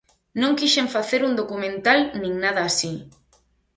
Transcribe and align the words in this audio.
Non 0.43 0.55
quixen 0.61 0.87
facer 0.95 1.21
un 1.27 1.33
documental 1.41 1.99
nin 2.21 2.33
nada 2.43 2.61
así. 2.69 2.93